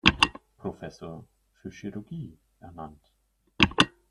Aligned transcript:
Professor 0.57 1.25
für 1.61 1.69
Chirurgie 1.69 2.35
ernannt. 2.59 3.13